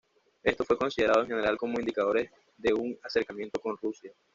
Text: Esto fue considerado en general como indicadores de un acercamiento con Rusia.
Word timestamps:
Esto 0.41 0.63
fue 0.63 0.79
considerado 0.79 1.21
en 1.21 1.27
general 1.27 1.57
como 1.59 1.79
indicadores 1.79 2.31
de 2.57 2.73
un 2.73 2.97
acercamiento 3.03 3.61
con 3.61 3.77
Rusia. 3.77 4.11